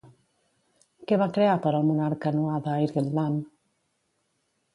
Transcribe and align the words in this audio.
Què 1.11 1.19
va 1.21 1.27
crear 1.35 1.57
per 1.65 1.73
al 1.79 1.85
monarca 1.89 2.33
Nuada 2.39 2.75
Airgetlám? 2.79 3.37